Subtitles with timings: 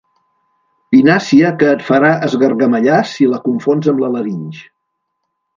[0.95, 4.67] Pinàcia que et farà esgargamellar si la confons amb la larinx.